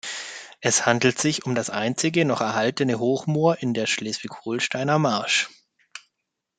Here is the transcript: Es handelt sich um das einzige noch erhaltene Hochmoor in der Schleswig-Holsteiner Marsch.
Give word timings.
Es 0.61 0.87
handelt 0.87 1.19
sich 1.19 1.45
um 1.45 1.53
das 1.53 1.69
einzige 1.69 2.25
noch 2.25 2.41
erhaltene 2.41 2.97
Hochmoor 2.97 3.57
in 3.59 3.75
der 3.75 3.85
Schleswig-Holsteiner 3.85 4.97
Marsch. 4.97 5.47